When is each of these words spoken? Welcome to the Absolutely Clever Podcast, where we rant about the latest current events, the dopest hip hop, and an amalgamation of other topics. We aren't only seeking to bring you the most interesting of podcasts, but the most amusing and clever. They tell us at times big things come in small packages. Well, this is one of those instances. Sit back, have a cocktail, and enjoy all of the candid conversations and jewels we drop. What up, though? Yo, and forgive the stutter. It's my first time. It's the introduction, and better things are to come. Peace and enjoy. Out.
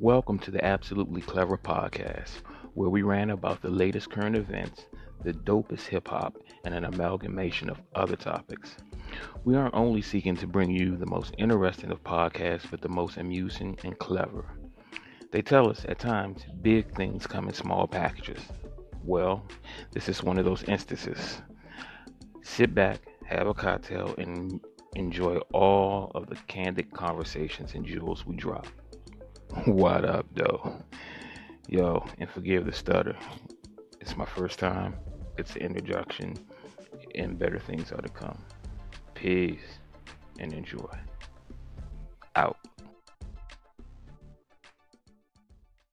Welcome 0.00 0.40
to 0.40 0.50
the 0.50 0.62
Absolutely 0.64 1.20
Clever 1.20 1.56
Podcast, 1.56 2.42
where 2.74 2.90
we 2.90 3.02
rant 3.02 3.30
about 3.30 3.62
the 3.62 3.70
latest 3.70 4.10
current 4.10 4.34
events, 4.34 4.86
the 5.22 5.32
dopest 5.32 5.86
hip 5.86 6.08
hop, 6.08 6.36
and 6.64 6.74
an 6.74 6.84
amalgamation 6.84 7.70
of 7.70 7.80
other 7.94 8.16
topics. 8.16 8.74
We 9.44 9.54
aren't 9.54 9.76
only 9.76 10.02
seeking 10.02 10.36
to 10.38 10.48
bring 10.48 10.70
you 10.70 10.96
the 10.96 11.06
most 11.06 11.32
interesting 11.38 11.92
of 11.92 12.02
podcasts, 12.02 12.68
but 12.68 12.80
the 12.80 12.88
most 12.88 13.18
amusing 13.18 13.78
and 13.84 13.96
clever. 13.96 14.44
They 15.30 15.42
tell 15.42 15.70
us 15.70 15.86
at 15.88 16.00
times 16.00 16.44
big 16.60 16.92
things 16.96 17.28
come 17.28 17.46
in 17.46 17.54
small 17.54 17.86
packages. 17.86 18.40
Well, 19.04 19.46
this 19.92 20.08
is 20.08 20.24
one 20.24 20.38
of 20.38 20.44
those 20.44 20.64
instances. 20.64 21.40
Sit 22.42 22.74
back, 22.74 22.98
have 23.26 23.46
a 23.46 23.54
cocktail, 23.54 24.12
and 24.18 24.60
enjoy 24.96 25.36
all 25.52 26.10
of 26.16 26.26
the 26.26 26.36
candid 26.48 26.92
conversations 26.92 27.74
and 27.74 27.86
jewels 27.86 28.26
we 28.26 28.34
drop. 28.34 28.66
What 29.62 30.04
up, 30.04 30.26
though? 30.34 30.82
Yo, 31.68 32.04
and 32.18 32.28
forgive 32.28 32.66
the 32.66 32.72
stutter. 32.72 33.16
It's 34.00 34.16
my 34.16 34.26
first 34.26 34.58
time. 34.58 34.96
It's 35.38 35.54
the 35.54 35.60
introduction, 35.60 36.34
and 37.14 37.38
better 37.38 37.60
things 37.60 37.92
are 37.92 38.02
to 38.02 38.08
come. 38.08 38.36
Peace 39.14 39.78
and 40.40 40.52
enjoy. 40.52 40.92
Out. 42.34 42.58